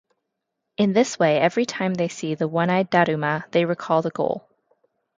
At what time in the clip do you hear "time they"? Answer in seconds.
1.67-2.07